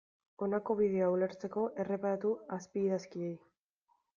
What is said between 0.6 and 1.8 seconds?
bideoa ulertzeko,